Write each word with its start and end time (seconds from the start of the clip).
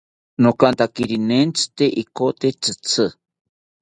Nokantakiri 0.41 1.17
nentzite 1.29 1.85
ikote 2.03 2.47
tzitzi 2.61 3.05